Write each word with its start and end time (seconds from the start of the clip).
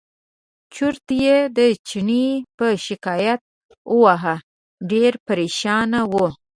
چورت 0.73 1.05
یې 1.23 1.37
د 1.57 1.59
چڼي 1.87 2.27
په 2.57 2.67
شکایت 2.85 3.41
وواهه 3.93 4.35
ډېر 4.91 5.11
پرېشانه 5.27 5.99
و. 6.11 6.13